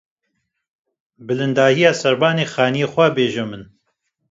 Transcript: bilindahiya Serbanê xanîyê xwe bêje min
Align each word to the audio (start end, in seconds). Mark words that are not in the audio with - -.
bilindahiya 1.27 1.91
Serbanê 2.01 2.45
xanîyê 2.53 2.87
xwe 2.93 3.07
bêje 3.15 3.45
min 3.49 3.63